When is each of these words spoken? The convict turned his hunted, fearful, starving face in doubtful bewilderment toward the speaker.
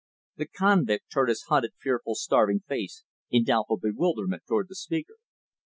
The 0.37 0.47
convict 0.47 1.11
turned 1.13 1.29
his 1.29 1.43
hunted, 1.43 1.73
fearful, 1.79 2.15
starving 2.15 2.61
face 2.67 3.03
in 3.29 3.43
doubtful 3.43 3.77
bewilderment 3.77 4.41
toward 4.47 4.67
the 4.67 4.73
speaker. 4.73 5.17